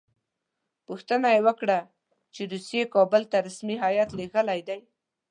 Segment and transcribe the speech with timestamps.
[0.87, 1.79] پوښتنه یې وکړه
[2.33, 4.79] چې روسیې کابل ته رسمي هیات لېږلی دی.